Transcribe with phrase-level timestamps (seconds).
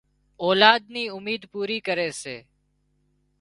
[0.45, 2.37] اولاد نِي اميد پوري ڪري سي